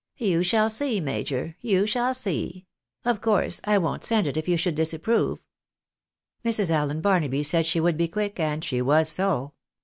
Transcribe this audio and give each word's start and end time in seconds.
""You 0.31 0.41
shall 0.41 0.67
see, 0.67 0.99
major, 0.99 1.55
you 1.61 1.85
shall 1.85 2.15
see; 2.15 2.65
of 3.05 3.21
course 3.21 3.61
I 3.65 3.77
won't 3.77 4.03
send 4.03 4.25
it 4.25 4.35
if 4.35 4.47
you 4.47 4.57
should 4.57 4.73
disapprove." 4.73 5.37
Mrs. 6.43 6.71
Allen 6.71 7.01
Barnaby 7.01 7.43
said 7.43 7.67
she 7.67 7.79
would 7.79 7.97
be 7.97 8.07
quick, 8.07 8.39
and 8.39 8.65
she 8.65 8.81
was 8.81 9.09
so. 9.09 9.53